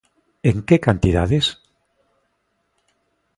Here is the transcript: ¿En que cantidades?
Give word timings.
¿En 0.49 0.57
que 0.67 0.77
cantidades? 0.87 1.45